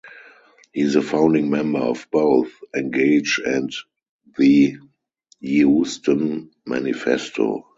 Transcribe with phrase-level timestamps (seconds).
[0.73, 3.71] He is a founding member of both Engage and
[4.35, 4.75] the
[5.41, 7.67] Euston Manifesto.